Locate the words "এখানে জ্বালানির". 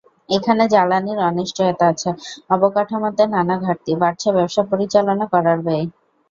0.29-1.19